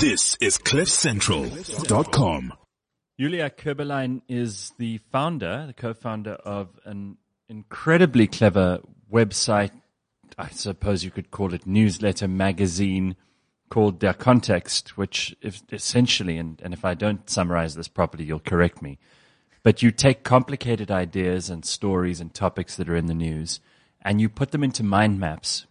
This 0.00 0.38
is 0.40 0.56
CliffCentral.com. 0.56 2.54
Julia 3.20 3.50
Köberlein 3.50 4.22
is 4.26 4.72
the 4.78 4.98
founder, 5.12 5.66
the 5.66 5.74
co-founder 5.74 6.32
of 6.32 6.70
an 6.86 7.18
incredibly 7.50 8.26
clever 8.26 8.80
website. 9.12 9.72
I 10.38 10.48
suppose 10.48 11.04
you 11.04 11.10
could 11.10 11.30
call 11.30 11.52
it 11.52 11.66
newsletter 11.66 12.26
magazine 12.26 13.16
called 13.68 13.98
Der 13.98 14.14
Kontext, 14.14 14.88
which 14.90 15.36
essentially, 15.70 16.38
and, 16.38 16.58
and 16.64 16.72
if 16.72 16.86
I 16.86 16.94
don't 16.94 17.28
summarize 17.28 17.74
this 17.74 17.88
properly, 17.88 18.24
you'll 18.24 18.40
correct 18.40 18.80
me, 18.80 18.98
but 19.62 19.82
you 19.82 19.90
take 19.90 20.24
complicated 20.24 20.90
ideas 20.90 21.50
and 21.50 21.66
stories 21.66 22.18
and 22.18 22.32
topics 22.32 22.76
that 22.76 22.88
are 22.88 22.96
in 22.96 23.06
the 23.06 23.14
news 23.14 23.60
and 24.00 24.22
you 24.22 24.30
put 24.30 24.52
them 24.52 24.64
into 24.64 24.82
mind 24.82 25.20
maps 25.20 25.66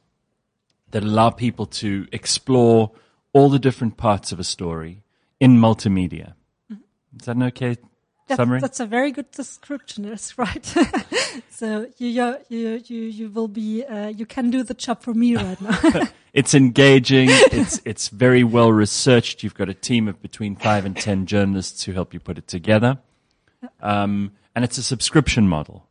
that 0.92 1.04
allow 1.04 1.32
people 1.32 1.66
to 1.66 2.08
explore 2.12 2.92
all 3.34 3.50
the 3.50 3.59
different 3.59 3.98
parts 3.98 4.32
of 4.32 4.39
a 4.39 4.43
story 4.43 5.04
in 5.39 5.57
multimedia. 5.57 6.34
Is 6.70 7.26
that 7.26 7.35
an 7.35 7.44
okay 7.44 7.77
That- 8.27 8.35
summary? 8.38 8.59
That's 8.59 8.80
a 8.80 8.85
very 8.85 9.12
good 9.12 9.31
description. 9.31 10.03
That's 10.09 10.38
right. 10.38 10.66
so 11.49 11.88
you, 11.98 12.08
you, 12.08 12.38
you, 12.49 12.81
you, 12.86 13.02
you 13.02 13.30
will 13.30 13.48
be, 13.48 13.84
uh, 13.84 14.08
you 14.08 14.25
can 14.25 14.49
do 14.49 14.63
the 14.63 14.73
job 14.73 15.02
for 15.02 15.13
me 15.13 15.36
right 15.36 15.59
now. 15.62 15.80
It's 16.34 16.53
engaging. 16.53 17.27
it's 17.30 17.81
it's 17.84 18.08
very 18.08 18.45
well 18.45 18.72
researched. 18.72 19.44
You've 19.44 19.53
got 19.53 19.67
a 19.67 19.73
team 19.73 20.08
of 20.08 20.22
between 20.22 20.55
five 20.55 20.86
and 20.86 20.95
ten 20.95 21.25
journalists 21.25 21.84
who 21.84 21.91
help 21.91 22.13
you 22.13 22.22
put 22.22 22.38
it 22.38 22.48
together, 22.48 23.00
um, 23.81 24.31
and 24.55 24.63
it's 24.63 24.77
a 24.77 24.84
subscription 24.84 25.50
model. 25.50 25.89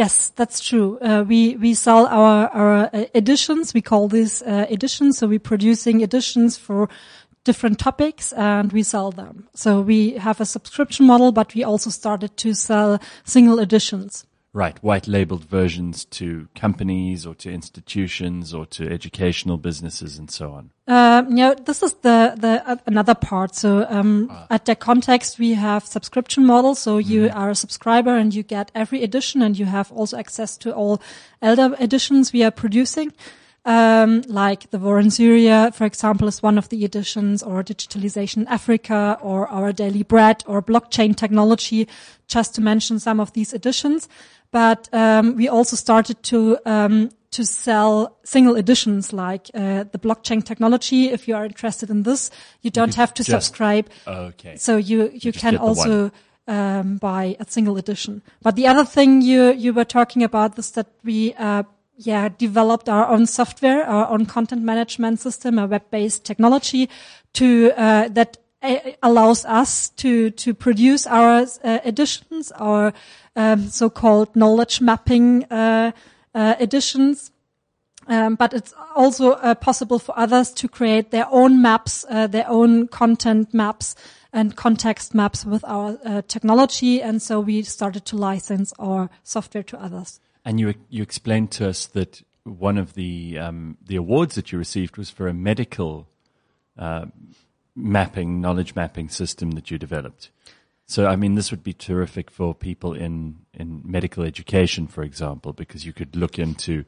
Yes, 0.00 0.30
that's 0.30 0.60
true. 0.60 0.98
Uh, 1.02 1.26
we 1.28 1.56
we 1.56 1.74
sell 1.74 2.06
our 2.06 2.48
our 2.48 2.88
uh, 2.90 3.04
editions. 3.14 3.74
We 3.74 3.82
call 3.82 4.08
these 4.08 4.40
uh, 4.40 4.64
editions. 4.70 5.18
So 5.18 5.26
we're 5.28 5.38
producing 5.38 6.00
editions 6.00 6.56
for 6.56 6.88
different 7.44 7.78
topics, 7.78 8.32
and 8.32 8.72
we 8.72 8.82
sell 8.82 9.10
them. 9.10 9.50
So 9.54 9.82
we 9.82 10.12
have 10.16 10.40
a 10.40 10.46
subscription 10.46 11.04
model, 11.06 11.32
but 11.32 11.54
we 11.54 11.64
also 11.64 11.90
started 11.90 12.34
to 12.38 12.54
sell 12.54 12.98
single 13.24 13.58
editions. 13.58 14.24
Right, 14.52 14.82
white 14.82 15.06
labeled 15.06 15.44
versions 15.44 16.04
to 16.06 16.48
companies 16.56 17.24
or 17.24 17.36
to 17.36 17.52
institutions 17.52 18.52
or 18.52 18.66
to 18.66 18.90
educational 18.90 19.58
businesses 19.58 20.18
and 20.18 20.28
so 20.28 20.50
on. 20.50 20.70
Um, 20.88 21.36
yeah, 21.36 21.54
this 21.54 21.84
is 21.84 21.92
the 22.02 22.34
the 22.36 22.60
uh, 22.66 22.76
another 22.84 23.14
part. 23.14 23.54
So 23.54 23.86
um, 23.88 24.28
at 24.50 24.64
Der 24.64 24.74
Kontext, 24.74 25.38
we 25.38 25.54
have 25.54 25.86
subscription 25.86 26.44
model. 26.46 26.74
So 26.74 26.98
you 26.98 27.30
are 27.32 27.50
a 27.50 27.54
subscriber 27.54 28.16
and 28.16 28.34
you 28.34 28.42
get 28.42 28.72
every 28.74 29.04
edition, 29.04 29.40
and 29.40 29.56
you 29.56 29.66
have 29.66 29.92
also 29.92 30.18
access 30.18 30.56
to 30.58 30.74
all 30.74 31.00
elder 31.40 31.76
editions 31.78 32.32
we 32.32 32.42
are 32.42 32.50
producing. 32.50 33.12
Um, 33.64 34.22
like 34.26 34.70
the 34.70 34.78
war 34.78 34.98
in 34.98 35.10
Syria, 35.10 35.70
for 35.72 35.84
example, 35.84 36.26
is 36.26 36.42
one 36.42 36.58
of 36.58 36.70
the 36.70 36.84
editions, 36.84 37.42
or 37.42 37.62
digitalization 37.62 38.38
in 38.38 38.48
Africa, 38.48 39.18
or 39.20 39.46
our 39.48 39.72
daily 39.72 40.02
bread, 40.02 40.42
or 40.46 40.62
blockchain 40.62 41.14
technology, 41.14 41.86
just 42.26 42.54
to 42.54 42.62
mention 42.62 42.98
some 42.98 43.20
of 43.20 43.32
these 43.34 43.52
editions. 43.52 44.08
But 44.52 44.88
um, 44.92 45.36
we 45.36 45.48
also 45.48 45.76
started 45.76 46.22
to 46.24 46.58
um, 46.66 47.10
to 47.30 47.44
sell 47.44 48.18
single 48.24 48.56
editions 48.56 49.12
like 49.12 49.48
uh, 49.54 49.84
the 49.84 49.98
blockchain 49.98 50.44
technology. 50.44 51.10
If 51.10 51.28
you 51.28 51.36
are 51.36 51.44
interested 51.44 51.90
in 51.90 52.02
this, 52.02 52.30
you 52.62 52.70
don't 52.70 52.94
have 52.96 53.14
to 53.14 53.22
just- 53.22 53.30
subscribe. 53.30 53.88
Okay. 54.06 54.56
So 54.56 54.76
you 54.76 55.10
you 55.12 55.32
just 55.32 55.38
can 55.38 55.56
also 55.56 56.10
um, 56.48 56.96
buy 56.96 57.36
a 57.38 57.44
single 57.48 57.76
edition. 57.76 58.22
But 58.42 58.56
the 58.56 58.66
other 58.66 58.84
thing 58.84 59.22
you 59.22 59.52
you 59.52 59.72
were 59.72 59.84
talking 59.84 60.22
about 60.22 60.58
is 60.58 60.72
that 60.72 60.88
we 61.04 61.34
uh, 61.34 61.62
yeah 61.96 62.28
developed 62.28 62.88
our 62.88 63.06
own 63.08 63.26
software, 63.26 63.84
our 63.84 64.08
own 64.08 64.26
content 64.26 64.62
management 64.62 65.20
system, 65.20 65.58
a 65.58 65.66
web 65.66 65.84
based 65.90 66.24
technology 66.24 66.88
to 67.34 67.72
uh, 67.76 68.08
that 68.08 68.38
allows 69.02 69.44
us 69.44 69.88
to 69.90 70.30
to 70.30 70.54
produce 70.54 71.06
our 71.06 71.46
uh, 71.64 71.78
editions, 71.84 72.52
our 72.52 72.92
um, 73.36 73.68
so-called 73.68 74.34
knowledge 74.36 74.80
mapping 74.80 75.44
uh, 75.44 75.92
uh, 76.34 76.54
editions. 76.60 77.30
Um, 78.06 78.34
but 78.34 78.52
it's 78.54 78.74
also 78.96 79.32
uh, 79.32 79.54
possible 79.54 79.98
for 79.98 80.18
others 80.18 80.50
to 80.52 80.68
create 80.68 81.10
their 81.10 81.28
own 81.30 81.62
maps, 81.62 82.04
uh, 82.08 82.26
their 82.26 82.48
own 82.48 82.88
content 82.88 83.54
maps 83.54 83.94
and 84.32 84.56
context 84.56 85.14
maps 85.14 85.44
with 85.44 85.64
our 85.64 85.98
uh, 86.04 86.22
technology. 86.26 87.02
And 87.02 87.22
so 87.22 87.40
we 87.40 87.62
started 87.62 88.04
to 88.06 88.16
license 88.16 88.72
our 88.78 89.10
software 89.22 89.62
to 89.64 89.80
others. 89.80 90.20
And 90.44 90.58
you 90.58 90.74
you 90.88 91.02
explained 91.02 91.50
to 91.52 91.68
us 91.68 91.86
that 91.86 92.22
one 92.44 92.78
of 92.78 92.94
the 92.94 93.38
um, 93.38 93.76
the 93.86 93.96
awards 93.96 94.34
that 94.34 94.50
you 94.50 94.58
received 94.58 94.96
was 94.96 95.10
for 95.10 95.28
a 95.28 95.34
medical 95.34 96.08
mapping 97.76 98.40
knowledge 98.40 98.74
mapping 98.74 99.08
system 99.08 99.52
that 99.52 99.70
you 99.70 99.78
developed. 99.78 100.30
So 100.86 101.06
I 101.06 101.16
mean, 101.16 101.34
this 101.36 101.50
would 101.52 101.62
be 101.62 101.72
terrific 101.72 102.30
for 102.30 102.54
people 102.54 102.94
in 102.94 103.40
in 103.54 103.82
medical 103.84 104.24
education, 104.24 104.86
for 104.88 105.02
example, 105.02 105.52
because 105.52 105.86
you 105.86 105.92
could 105.92 106.16
look 106.16 106.38
into 106.38 106.84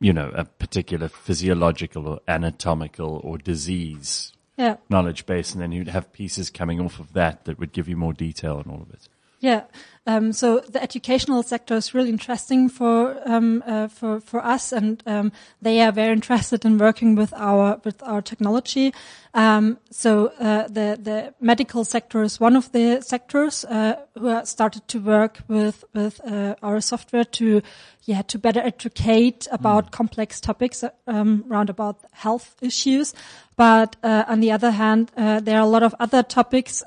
you 0.00 0.12
know 0.12 0.30
a 0.34 0.44
particular 0.44 1.08
physiological 1.08 2.06
or 2.08 2.20
anatomical 2.28 3.20
or 3.24 3.38
disease 3.38 4.32
Yeah. 4.56 4.76
knowledge 4.90 5.24
base, 5.26 5.52
and 5.52 5.62
then 5.62 5.70
you'd 5.72 5.88
have 5.88 6.12
pieces 6.12 6.50
coming 6.50 6.80
off 6.80 6.98
of 6.98 7.12
that 7.12 7.44
that 7.44 7.58
would 7.60 7.72
give 7.72 7.88
you 7.88 7.96
more 7.96 8.12
detail 8.12 8.56
on 8.56 8.70
all 8.72 8.82
of 8.82 8.90
it. 8.90 9.08
Yeah. 9.40 9.64
Um, 10.08 10.32
so 10.32 10.60
the 10.60 10.82
educational 10.82 11.42
sector 11.42 11.74
is 11.74 11.92
really 11.92 12.08
interesting 12.08 12.70
for 12.70 13.20
um, 13.26 13.62
uh, 13.66 13.88
for 13.88 14.20
for 14.20 14.42
us, 14.42 14.72
and 14.72 15.02
um, 15.04 15.32
they 15.60 15.82
are 15.82 15.92
very 15.92 16.12
interested 16.12 16.64
in 16.64 16.78
working 16.78 17.14
with 17.14 17.34
our 17.34 17.78
with 17.84 18.02
our 18.02 18.22
technology. 18.22 18.94
Um, 19.34 19.76
so 19.90 20.28
uh, 20.40 20.66
the 20.68 20.98
the 20.98 21.34
medical 21.40 21.84
sector 21.84 22.22
is 22.22 22.40
one 22.40 22.56
of 22.56 22.72
the 22.72 23.02
sectors 23.02 23.66
uh, 23.66 23.96
who 24.18 24.28
are 24.28 24.46
started 24.46 24.88
to 24.88 24.98
work 24.98 25.40
with 25.46 25.84
with 25.92 26.22
uh, 26.24 26.54
our 26.62 26.80
software 26.80 27.24
to 27.24 27.60
yeah 28.06 28.22
to 28.22 28.38
better 28.38 28.60
educate 28.60 29.46
about 29.52 29.90
complex 29.90 30.40
topics 30.40 30.84
um, 31.06 31.44
around 31.50 31.68
about 31.68 31.98
health 32.12 32.56
issues. 32.62 33.12
But 33.56 33.96
uh, 34.02 34.24
on 34.26 34.40
the 34.40 34.52
other 34.52 34.70
hand, 34.70 35.12
uh, 35.18 35.40
there 35.40 35.58
are 35.58 35.66
a 35.66 35.70
lot 35.70 35.82
of 35.82 35.94
other 36.00 36.22
topics. 36.22 36.82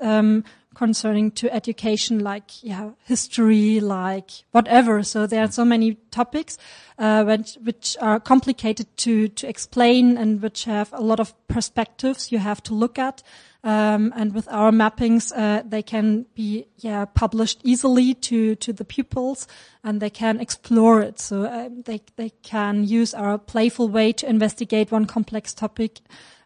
Concerning 0.82 1.30
to 1.34 1.54
education, 1.54 2.24
like 2.24 2.64
yeah, 2.64 2.90
history, 3.06 3.80
like 3.80 4.32
whatever. 4.50 5.04
So 5.04 5.28
there 5.28 5.44
are 5.44 5.52
so 5.52 5.64
many 5.64 5.98
topics 6.10 6.58
uh, 6.98 7.24
which, 7.24 7.56
which 7.64 7.98
are 8.02 8.20
complicated 8.20 8.88
to 8.98 9.28
to 9.28 9.48
explain 9.48 10.18
and 10.18 10.42
which 10.42 10.66
have 10.66 10.90
a 10.92 11.02
lot 11.02 11.20
of 11.20 11.36
perspectives 11.48 12.32
you 12.32 12.40
have 12.40 12.64
to 12.64 12.74
look 12.74 12.98
at. 12.98 13.22
Um, 13.64 14.12
and 14.16 14.34
with 14.34 14.48
our 14.48 14.72
mappings, 14.72 15.32
uh, 15.36 15.62
they 15.70 15.84
can 15.84 16.26
be 16.34 16.66
yeah 16.78 17.06
published 17.06 17.62
easily 17.64 18.16
to 18.16 18.56
to 18.56 18.74
the 18.74 18.84
pupils, 18.84 19.48
and 19.84 20.02
they 20.02 20.10
can 20.10 20.40
explore 20.40 21.00
it. 21.04 21.20
So 21.20 21.44
uh, 21.44 21.70
they 21.86 22.02
they 22.16 22.32
can 22.42 22.86
use 22.86 23.14
our 23.14 23.38
playful 23.38 23.88
way 23.88 24.14
to 24.14 24.28
investigate 24.28 24.92
one 24.92 25.06
complex 25.06 25.54
topic, 25.54 26.00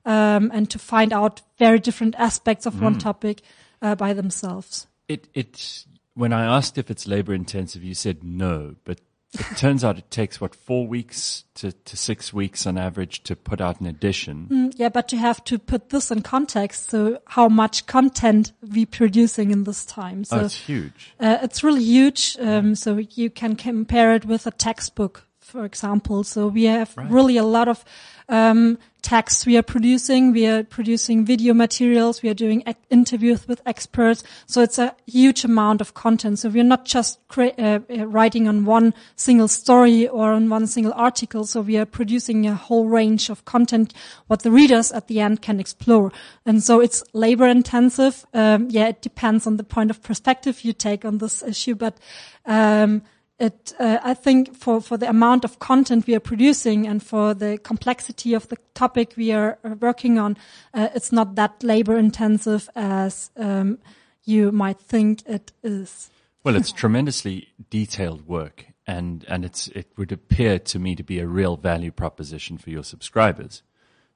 um, 0.05 0.51
and 0.53 0.69
to 0.71 0.77
find 0.77 1.13
out 1.13 1.41
very 1.57 1.79
different 1.79 2.15
aspects 2.17 2.65
of 2.65 2.81
one 2.81 2.99
topic 2.99 3.41
uh, 3.81 3.95
by 3.95 4.13
themselves. 4.13 4.87
It 5.07 5.27
it 5.33 5.85
when 6.13 6.33
I 6.33 6.45
asked 6.45 6.77
if 6.77 6.89
it's 6.89 7.07
labor 7.07 7.33
intensive, 7.33 7.83
you 7.83 7.93
said 7.93 8.23
no, 8.23 8.75
but 8.83 9.01
it 9.33 9.45
turns 9.57 9.83
out 9.83 9.97
it 9.97 10.09
takes 10.09 10.39
what 10.39 10.55
four 10.55 10.87
weeks 10.87 11.43
to, 11.55 11.71
to 11.71 11.97
six 11.97 12.33
weeks 12.33 12.65
on 12.65 12.77
average 12.77 13.23
to 13.23 13.35
put 13.35 13.61
out 13.61 13.79
an 13.81 13.87
edition. 13.87 14.71
Yeah, 14.75 14.89
but 14.89 15.11
you 15.11 15.19
have 15.19 15.43
to 15.45 15.59
put 15.59 15.89
this 15.89 16.11
in 16.11 16.21
context. 16.21 16.89
So 16.89 17.19
how 17.27 17.49
much 17.49 17.85
content 17.85 18.53
we 18.61 18.85
producing 18.85 19.51
in 19.51 19.65
this 19.65 19.85
time? 19.85 20.23
So 20.23 20.37
oh, 20.37 20.45
it's 20.45 20.55
huge. 20.55 21.13
uh, 21.19 21.39
it's 21.41 21.63
really 21.63 21.83
huge. 21.83 22.37
Um, 22.39 22.75
so 22.75 22.97
you 22.97 23.29
can 23.29 23.55
compare 23.55 24.15
it 24.15 24.25
with 24.25 24.47
a 24.47 24.51
textbook, 24.51 25.27
for 25.45 25.63
example. 25.63 26.23
So 26.23 26.47
we 26.47 26.63
have 26.63 26.95
really 26.97 27.37
a 27.37 27.43
lot 27.43 27.67
of 27.67 27.85
um, 28.27 28.79
texts 29.03 29.45
we 29.45 29.55
are 29.55 29.61
producing. 29.61 30.33
We 30.33 30.47
are 30.47 30.63
producing 30.63 31.23
video 31.23 31.53
materials. 31.53 32.23
We 32.23 32.29
are 32.29 32.33
doing 32.33 32.63
interviews 32.89 33.47
with 33.47 33.61
experts. 33.67 34.23
So 34.47 34.61
it's 34.61 34.79
a 34.79 34.95
huge 35.05 35.45
amount 35.45 35.81
of 35.81 35.93
content. 35.93 36.39
So 36.39 36.49
we're 36.49 36.63
not 36.63 36.85
just 36.85 37.19
uh, 37.37 37.51
uh, 37.59 37.79
writing 38.07 38.47
on 38.47 38.65
one 38.65 38.95
single 39.15 39.47
story 39.47 40.07
or 40.07 40.33
on 40.33 40.49
one 40.49 40.65
single 40.65 40.93
article. 40.93 41.45
So 41.45 41.61
we 41.61 41.77
are 41.77 41.85
producing 41.85 42.47
a 42.47 42.55
whole 42.55 42.87
range 42.87 43.29
of 43.29 43.45
content, 43.45 43.93
what 44.25 44.41
the 44.41 44.51
readers 44.51 44.91
at 44.91 45.07
the 45.07 45.19
end 45.19 45.43
can 45.43 45.59
explore. 45.59 46.11
And 46.47 46.63
so 46.63 46.79
it's 46.79 47.03
labor 47.13 47.45
intensive. 47.45 48.25
Um, 48.33 48.67
yeah, 48.71 48.87
it 48.87 49.03
depends 49.03 49.45
on 49.45 49.57
the 49.57 49.63
point 49.63 49.91
of 49.91 50.01
perspective 50.01 50.65
you 50.65 50.73
take 50.73 51.05
on 51.05 51.19
this 51.19 51.43
issue, 51.43 51.75
but, 51.75 51.97
um, 52.47 53.03
it, 53.39 53.73
uh, 53.79 53.99
I 54.01 54.13
think 54.13 54.55
for, 54.55 54.81
for 54.81 54.97
the 54.97 55.09
amount 55.09 55.43
of 55.43 55.59
content 55.59 56.07
we 56.07 56.15
are 56.15 56.21
producing 56.21 56.87
and 56.87 57.03
for 57.03 57.33
the 57.33 57.57
complexity 57.57 58.33
of 58.33 58.47
the 58.47 58.57
topic 58.73 59.13
we 59.17 59.31
are 59.31 59.57
uh, 59.63 59.75
working 59.79 60.17
on, 60.17 60.37
uh, 60.73 60.89
it's 60.95 61.11
not 61.11 61.35
that 61.35 61.61
labor 61.63 61.97
intensive 61.97 62.69
as 62.75 63.31
um, 63.35 63.79
you 64.23 64.51
might 64.51 64.79
think 64.79 65.21
it 65.27 65.51
is. 65.63 66.09
Well, 66.43 66.55
it's 66.55 66.71
tremendously 66.71 67.49
detailed 67.71 68.27
work, 68.27 68.67
and 68.85 69.25
and 69.27 69.43
it's 69.43 69.67
it 69.69 69.87
would 69.97 70.11
appear 70.11 70.59
to 70.59 70.77
me 70.77 70.95
to 70.95 71.03
be 71.03 71.17
a 71.19 71.25
real 71.25 71.57
value 71.57 71.91
proposition 71.91 72.59
for 72.59 72.69
your 72.69 72.83
subscribers, 72.83 73.63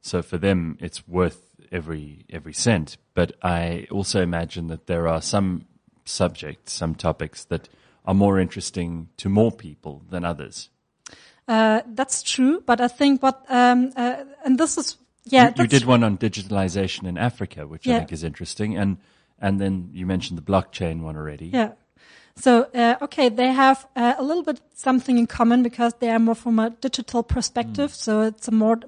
So 0.01 0.22
for 0.22 0.38
them, 0.38 0.77
it's 0.80 1.07
worth 1.07 1.50
every 1.72 2.25
every 2.30 2.54
cent. 2.54 2.98
But 3.13 3.33
I 3.42 3.88
also 3.92 4.22
imagine 4.22 4.68
that 4.68 4.88
there 4.88 5.07
are 5.07 5.22
some 5.22 5.65
subjects, 6.06 6.74
some 6.74 6.95
topics 6.95 7.44
that 7.45 7.69
are 8.10 8.16
more 8.16 8.42
interesting 8.42 9.08
to 9.18 9.30
more 9.30 9.52
people 9.52 10.02
than 10.10 10.26
others. 10.26 10.70
Uh, 11.48 11.82
that's 11.94 12.24
true, 12.24 12.62
but 12.66 12.82
I 12.82 12.88
think 12.88 13.22
what 13.22 13.46
um, 13.50 13.92
uh, 13.96 14.24
and 14.44 14.58
this 14.58 14.78
is 14.78 14.98
yeah. 15.26 15.54
you, 15.56 15.64
you 15.64 15.68
did 15.68 15.86
one 15.86 16.04
on 16.04 16.18
digitalization 16.18 17.08
in 17.08 17.18
Africa, 17.18 17.68
which 17.68 17.88
I 17.88 18.00
think 18.00 18.12
is 18.12 18.24
interesting, 18.24 18.78
and 18.78 18.98
and 19.40 19.60
then 19.60 19.90
you 19.94 20.08
mentioned 20.08 20.40
the 20.40 20.52
blockchain 20.52 21.02
one 21.02 21.16
already. 21.18 21.48
Yeah. 21.54 21.72
So, 22.36 22.68
uh, 22.74 22.96
okay, 23.02 23.30
they 23.30 23.52
have 23.52 23.86
uh, 23.96 24.16
a 24.18 24.24
little 24.24 24.44
bit 24.44 24.62
something 24.74 25.18
in 25.18 25.28
common 25.28 25.62
because 25.62 25.94
they 26.00 26.10
are 26.10 26.20
more 26.20 26.36
from 26.36 26.58
a 26.58 26.70
digital 26.70 27.22
perspective. 27.22 27.94
So 27.94 28.22
it's 28.22 28.48
a 28.48 28.52
more 28.52 28.80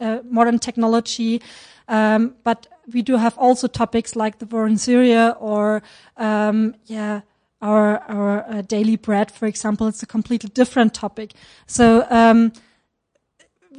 uh, 0.00 0.20
modern 0.24 0.58
technology. 0.58 1.42
Um, 1.88 2.36
but 2.44 2.68
we 2.92 3.02
do 3.02 3.16
have 3.16 3.36
also 3.36 3.66
topics 3.66 4.14
like 4.14 4.38
the 4.38 4.46
war 4.46 4.68
in 4.68 4.78
Syria 4.78 5.36
or, 5.40 5.82
um, 6.18 6.76
yeah, 6.86 7.22
our, 7.60 7.98
our 8.08 8.44
uh, 8.48 8.62
daily 8.62 8.96
bread, 8.96 9.30
for 9.30 9.46
example. 9.46 9.86
It's 9.86 10.02
a 10.02 10.06
completely 10.06 10.50
different 10.50 10.94
topic. 10.94 11.32
So, 11.66 12.06
um, 12.10 12.52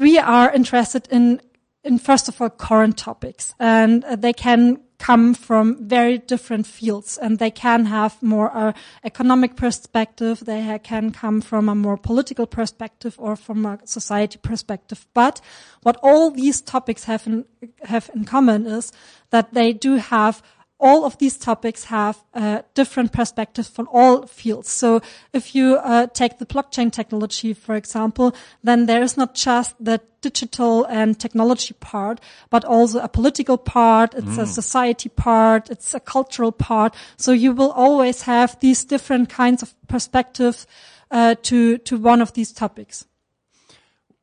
we 0.01 0.17
are 0.17 0.51
interested 0.51 1.07
in, 1.11 1.41
in 1.83 1.99
first 1.99 2.27
of 2.27 2.41
all, 2.41 2.49
current 2.49 2.97
topics 2.97 3.53
and 3.59 4.03
uh, 4.05 4.15
they 4.15 4.33
can 4.33 4.79
come 4.97 5.33
from 5.33 5.87
very 5.87 6.19
different 6.19 6.67
fields 6.67 7.17
and 7.17 7.39
they 7.39 7.49
can 7.49 7.85
have 7.85 8.21
more 8.21 8.55
uh, 8.55 8.71
economic 9.03 9.55
perspective. 9.55 10.45
They 10.45 10.79
can 10.83 11.11
come 11.11 11.41
from 11.41 11.69
a 11.69 11.75
more 11.75 11.97
political 11.97 12.45
perspective 12.45 13.15
or 13.17 13.35
from 13.35 13.65
a 13.65 13.79
society 13.85 14.37
perspective. 14.37 15.07
But 15.13 15.41
what 15.81 15.97
all 16.03 16.29
these 16.29 16.61
topics 16.61 17.05
have 17.05 17.25
in, 17.25 17.45
have 17.83 18.11
in 18.13 18.25
common 18.25 18.67
is 18.67 18.91
that 19.31 19.53
they 19.53 19.73
do 19.73 19.95
have 19.95 20.43
all 20.81 21.05
of 21.05 21.17
these 21.19 21.37
topics 21.37 21.85
have 21.85 22.17
uh, 22.33 22.63
different 22.73 23.11
perspectives 23.13 23.69
from 23.69 23.87
all 23.93 24.25
fields. 24.25 24.69
So 24.69 25.01
if 25.31 25.53
you 25.53 25.77
uh, 25.77 26.07
take 26.07 26.39
the 26.39 26.45
blockchain 26.45 26.91
technology, 26.91 27.53
for 27.53 27.75
example, 27.75 28.33
then 28.63 28.87
there 28.87 29.03
is 29.03 29.15
not 29.15 29.35
just 29.35 29.75
the 29.79 30.01
digital 30.21 30.85
and 30.85 31.19
technology 31.19 31.75
part, 31.79 32.19
but 32.49 32.65
also 32.65 32.99
a 32.99 33.07
political 33.07 33.57
part, 33.57 34.13
it's 34.15 34.37
a 34.37 34.45
society 34.45 35.09
part, 35.09 35.69
it's 35.69 35.93
a 35.93 35.99
cultural 35.99 36.51
part. 36.51 36.95
So 37.17 37.31
you 37.31 37.53
will 37.53 37.71
always 37.71 38.23
have 38.23 38.59
these 38.59 38.83
different 38.83 39.29
kinds 39.29 39.61
of 39.61 39.73
perspectives 39.87 40.67
uh, 41.11 41.35
to 41.43 41.77
to 41.79 41.97
one 41.97 42.21
of 42.21 42.33
these 42.33 42.51
topics. 42.51 43.05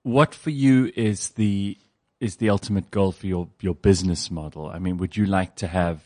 What 0.02 0.34
for 0.34 0.50
you 0.50 0.92
is 0.96 1.30
the 1.30 1.76
is 2.20 2.36
the 2.36 2.50
ultimate 2.50 2.90
goal 2.90 3.12
for 3.12 3.26
your 3.26 3.48
your 3.60 3.74
business 3.74 4.30
model? 4.30 4.66
I 4.66 4.78
mean, 4.78 4.96
would 4.98 5.16
you 5.16 5.26
like 5.26 5.54
to 5.56 5.66
have 5.66 6.00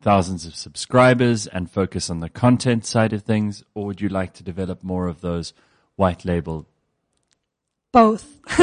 thousands 0.00 0.46
of 0.46 0.54
subscribers 0.54 1.46
and 1.46 1.70
focus 1.70 2.10
on 2.10 2.20
the 2.20 2.28
content 2.30 2.86
side 2.86 3.12
of 3.12 3.22
things, 3.22 3.62
or 3.74 3.86
would 3.86 4.00
you 4.00 4.08
like 4.08 4.32
to 4.34 4.42
develop 4.42 4.82
more 4.82 5.06
of 5.08 5.20
those 5.20 5.52
white 5.96 6.24
label 6.24 6.66
Both. 7.92 8.40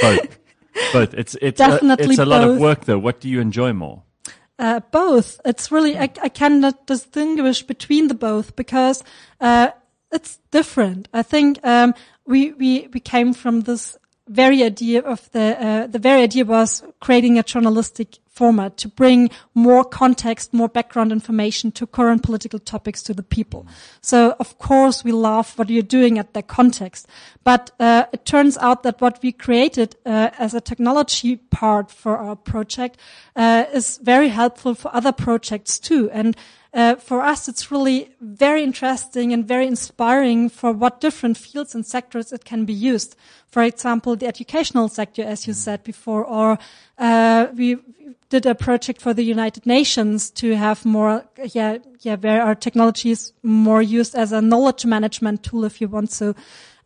both? 0.00 0.38
both. 0.92 1.14
It's 1.14 1.36
it's 1.42 1.60
a, 1.60 1.68
Definitely 1.68 2.06
it's 2.06 2.18
a 2.18 2.24
lot 2.24 2.48
of 2.48 2.58
work 2.58 2.84
though. 2.84 2.98
What 2.98 3.20
do 3.20 3.28
you 3.28 3.40
enjoy 3.40 3.72
more? 3.72 4.02
Uh, 4.58 4.80
both. 4.90 5.40
It's 5.44 5.72
really, 5.72 5.98
I, 5.98 6.04
I 6.22 6.28
cannot 6.28 6.86
distinguish 6.86 7.62
between 7.64 8.08
the 8.08 8.14
both 8.14 8.54
because, 8.54 9.02
uh, 9.40 9.70
it's 10.12 10.38
different. 10.52 11.08
I 11.12 11.22
think, 11.22 11.58
um, 11.64 11.92
we, 12.24 12.52
we, 12.52 12.88
we 12.94 13.00
came 13.00 13.34
from 13.34 13.62
this 13.62 13.98
very 14.28 14.62
idea 14.62 15.00
of 15.02 15.30
the, 15.32 15.56
uh, 15.60 15.86
the 15.86 15.98
very 15.98 16.22
idea 16.22 16.44
was 16.44 16.82
creating 17.00 17.38
a 17.38 17.42
journalistic 17.42 18.18
format 18.34 18.76
to 18.76 18.88
bring 18.88 19.30
more 19.54 19.84
context, 19.84 20.52
more 20.52 20.68
background 20.68 21.12
information 21.12 21.70
to 21.70 21.86
current 21.86 22.22
political 22.22 22.58
topics 22.58 23.02
to 23.02 23.14
the 23.14 23.22
people. 23.22 23.66
So 24.00 24.34
of 24.40 24.58
course 24.58 25.04
we 25.04 25.12
love 25.12 25.56
what 25.56 25.70
you're 25.70 25.82
doing 25.82 26.18
at 26.18 26.34
that 26.34 26.48
context, 26.48 27.06
but 27.44 27.70
uh, 27.78 28.06
it 28.12 28.24
turns 28.24 28.58
out 28.58 28.82
that 28.82 29.00
what 29.00 29.22
we 29.22 29.30
created 29.30 29.94
uh, 30.04 30.30
as 30.38 30.52
a 30.52 30.60
technology 30.60 31.36
part 31.36 31.90
for 31.90 32.16
our 32.16 32.34
project 32.34 32.98
uh, 33.36 33.66
is 33.72 33.98
very 33.98 34.28
helpful 34.28 34.74
for 34.74 34.92
other 34.94 35.12
projects 35.12 35.78
too. 35.78 36.10
And 36.10 36.36
uh, 36.74 36.96
for 36.96 37.22
us, 37.22 37.48
it's 37.48 37.70
really 37.70 38.10
very 38.20 38.64
interesting 38.64 39.32
and 39.32 39.46
very 39.46 39.66
inspiring 39.66 40.48
for 40.48 40.72
what 40.72 41.00
different 41.00 41.36
fields 41.36 41.74
and 41.74 41.86
sectors 41.86 42.32
it 42.32 42.44
can 42.44 42.64
be 42.64 42.72
used. 42.72 43.14
For 43.46 43.62
example, 43.62 44.16
the 44.16 44.26
educational 44.26 44.88
sector, 44.88 45.22
as 45.22 45.46
you 45.46 45.52
said 45.52 45.84
before, 45.84 46.24
or 46.24 46.58
uh, 46.98 47.46
we 47.56 47.76
did 48.28 48.46
a 48.46 48.54
project 48.56 49.00
for 49.00 49.14
the 49.14 49.22
United 49.22 49.64
Nations 49.64 50.30
to 50.30 50.56
have 50.56 50.84
more, 50.84 51.24
yeah, 51.52 51.78
yeah, 52.00 52.16
where 52.16 52.42
our 52.42 52.56
technology 52.56 53.12
is 53.12 53.32
more 53.44 53.80
used 53.80 54.16
as 54.16 54.32
a 54.32 54.42
knowledge 54.42 54.84
management 54.84 55.44
tool, 55.44 55.64
if 55.64 55.80
you 55.80 55.86
want 55.86 56.10
so. 56.10 56.34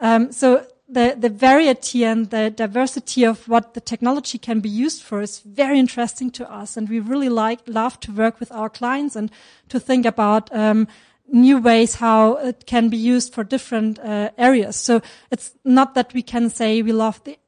Um, 0.00 0.30
so 0.30 0.66
the, 0.88 1.14
the 1.18 1.28
variety 1.28 2.04
and 2.04 2.30
the 2.30 2.50
diversity 2.50 3.24
of 3.24 3.46
what 3.46 3.74
the 3.74 3.80
technology 3.80 4.38
can 4.38 4.60
be 4.60 4.68
used 4.68 5.02
for 5.02 5.20
is 5.20 5.40
very 5.40 5.78
interesting 5.78 6.30
to 6.32 6.50
us. 6.50 6.76
And 6.76 6.88
we 6.88 6.98
really 6.98 7.28
like, 7.28 7.60
love 7.66 8.00
to 8.00 8.12
work 8.12 8.40
with 8.40 8.50
our 8.52 8.70
clients 8.70 9.14
and 9.14 9.30
to 9.68 9.78
think 9.78 10.06
about, 10.06 10.54
um, 10.54 10.88
new 11.30 11.58
ways 11.58 11.96
how 11.96 12.36
it 12.36 12.66
can 12.66 12.88
be 12.88 12.96
used 12.96 13.34
for 13.34 13.44
different 13.44 13.98
uh, 13.98 14.30
areas. 14.38 14.76
So 14.76 15.02
it's 15.30 15.52
not 15.64 15.94
that 15.94 16.14
we 16.14 16.22
can 16.22 16.50
say 16.50 16.82
we 16.82 16.92
love 16.92 17.22
the 17.24 17.38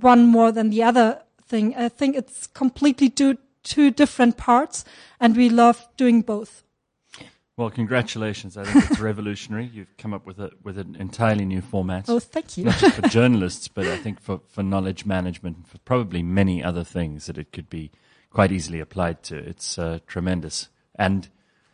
one 0.00 0.26
more 0.26 0.52
than 0.52 0.70
the 0.70 0.82
other 0.82 1.22
thing. 1.46 1.74
I 1.76 1.88
think 1.88 2.16
it's 2.16 2.46
completely 2.48 3.08
two, 3.08 3.38
two 3.62 3.90
different 3.90 4.36
parts 4.36 4.84
and 5.20 5.36
we 5.36 5.48
love 5.48 5.86
doing 5.96 6.22
both. 6.22 6.64
Well, 7.58 7.70
congratulations! 7.70 8.56
I 8.56 8.62
think 8.62 8.88
it's 8.88 9.00
revolutionary. 9.00 9.66
You've 9.66 9.96
come 9.96 10.14
up 10.14 10.24
with 10.24 10.38
a 10.38 10.52
with 10.62 10.78
an 10.78 10.94
entirely 10.94 11.44
new 11.44 11.60
format. 11.60 12.04
Oh, 12.08 12.20
thank 12.20 12.56
you. 12.56 12.66
not 12.66 12.78
just 12.78 12.94
for 12.94 13.08
journalists, 13.08 13.66
but 13.66 13.84
I 13.84 13.96
think 13.96 14.20
for, 14.20 14.40
for 14.48 14.62
knowledge 14.62 15.04
management 15.04 15.66
for 15.66 15.78
probably 15.78 16.22
many 16.22 16.62
other 16.62 16.84
things 16.84 17.26
that 17.26 17.36
it 17.36 17.50
could 17.50 17.68
be 17.68 17.90
quite 18.30 18.52
easily 18.52 18.78
applied 18.78 19.24
to. 19.24 19.36
It's 19.36 19.76
uh, 19.76 19.98
tremendous. 20.06 20.68
And 20.94 21.28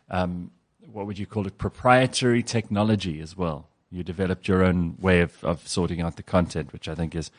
um, 0.09 0.49
what 0.91 1.05
would 1.05 1.19
you 1.19 1.27
call 1.27 1.45
it? 1.45 1.59
Proprietary 1.59 2.41
technology 2.41 3.21
as 3.21 3.37
well. 3.37 3.67
You 3.91 4.03
developed 4.03 4.47
your 4.47 4.63
own 4.63 4.97
way 4.99 5.21
of, 5.21 5.43
of 5.43 5.67
sorting 5.67 6.01
out 6.01 6.15
the 6.15 6.23
content, 6.23 6.73
which 6.73 6.87
I 6.87 6.95
think 6.95 7.13
is 7.13 7.29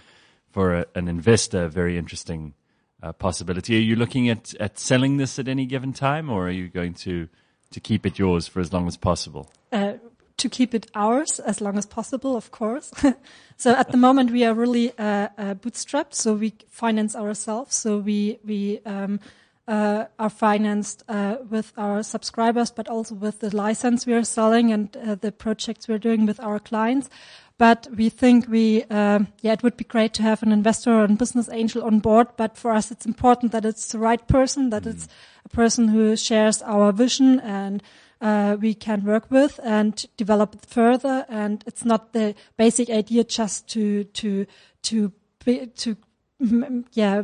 for 0.52 0.72
a, 0.72 0.86
an 0.94 1.08
investor 1.08 1.64
a 1.64 1.68
very 1.68 1.98
interesting 1.98 2.54
uh, 3.02 3.12
possibility. 3.12 3.76
Are 3.76 3.80
you 3.80 3.96
looking 3.96 4.28
at, 4.28 4.54
at 4.60 4.78
selling 4.78 5.16
this 5.16 5.36
at 5.40 5.48
any 5.48 5.66
given 5.66 5.92
time, 5.92 6.30
or 6.30 6.46
are 6.46 6.52
you 6.52 6.68
going 6.68 6.94
to 6.94 7.28
to 7.70 7.80
keep 7.80 8.06
it 8.06 8.18
yours 8.18 8.48
for 8.48 8.60
as 8.60 8.72
long 8.72 8.86
as 8.86 8.96
possible? 8.96 9.50
uh, 9.72 9.94
to 10.36 10.48
keep 10.48 10.74
it 10.74 10.90
ours 10.94 11.40
as 11.40 11.60
long 11.60 11.78
as 11.78 11.86
possible, 11.86 12.36
of 12.36 12.50
course. 12.50 12.92
so 13.56 13.74
at 13.74 13.90
the 13.90 13.96
moment 13.96 14.30
we 14.30 14.44
are 14.44 14.52
really 14.52 14.92
uh, 14.98 15.28
uh, 15.38 15.54
bootstrapped, 15.54 16.14
so 16.14 16.34
we 16.34 16.54
finance 16.68 17.16
ourselves. 17.16 17.74
So 17.74 17.98
we 17.98 18.38
we 18.44 18.80
um, 18.84 19.20
uh, 19.68 20.04
are 20.18 20.30
financed 20.30 21.02
uh, 21.08 21.36
with 21.48 21.72
our 21.76 22.02
subscribers, 22.02 22.70
but 22.70 22.88
also 22.88 23.14
with 23.14 23.40
the 23.40 23.54
license 23.54 24.06
we 24.06 24.14
are 24.14 24.24
selling 24.24 24.72
and 24.72 24.96
uh, 24.96 25.14
the 25.16 25.32
projects 25.32 25.88
we're 25.88 25.98
doing 25.98 26.26
with 26.26 26.40
our 26.40 26.58
clients. 26.58 27.10
But 27.58 27.88
we 27.96 28.10
think 28.10 28.48
we, 28.48 28.84
um, 28.84 29.28
yeah, 29.40 29.52
it 29.54 29.62
would 29.62 29.78
be 29.78 29.84
great 29.84 30.12
to 30.14 30.22
have 30.22 30.42
an 30.42 30.52
investor 30.52 30.92
or 30.92 31.04
a 31.04 31.08
business 31.08 31.48
angel 31.50 31.82
on 31.84 32.00
board. 32.00 32.28
But 32.36 32.56
for 32.58 32.70
us, 32.70 32.90
it's 32.90 33.06
important 33.06 33.52
that 33.52 33.64
it's 33.64 33.92
the 33.92 33.98
right 33.98 34.26
person, 34.28 34.70
that 34.70 34.86
it's 34.86 35.08
a 35.44 35.48
person 35.48 35.88
who 35.88 36.16
shares 36.16 36.60
our 36.62 36.92
vision 36.92 37.40
and 37.40 37.82
uh, 38.20 38.56
we 38.60 38.74
can 38.74 39.04
work 39.04 39.30
with 39.30 39.58
and 39.62 40.04
develop 40.18 40.54
it 40.54 40.66
further. 40.66 41.24
And 41.28 41.64
it's 41.66 41.84
not 41.84 42.12
the 42.12 42.34
basic 42.58 42.90
idea 42.90 43.24
just 43.24 43.68
to 43.68 44.04
to 44.04 44.46
to 44.82 45.12
be, 45.44 45.66
to 45.66 45.96
mm, 46.42 46.84
yeah. 46.92 47.22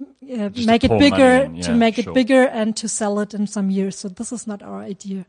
Uh, 0.00 0.50
make 0.66 0.84
it 0.84 0.90
bigger, 0.98 1.46
money 1.46 1.58
in, 1.58 1.62
to 1.62 1.72
make 1.74 1.94
sure. 1.96 2.10
it 2.10 2.14
bigger, 2.14 2.44
and 2.44 2.76
to 2.76 2.88
sell 2.88 3.20
it 3.20 3.32
in 3.34 3.46
some 3.46 3.70
years. 3.70 3.98
So 3.98 4.08
this 4.08 4.32
is 4.32 4.46
not 4.46 4.62
our 4.62 4.80
idea. 4.80 5.24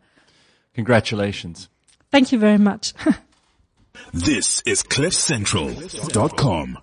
Congratulations. 0.73 1.69
Thank 2.11 2.31
you 2.31 2.39
very 2.39 2.57
much. 2.57 2.93
This 4.13 4.61
is 4.65 4.83
CliffCentral.com. 4.83 6.77